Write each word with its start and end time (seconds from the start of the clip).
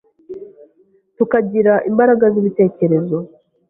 tukagira 1.17 1.73
imbaraga 1.89 2.25
z’ibitekerezo. 2.33 3.17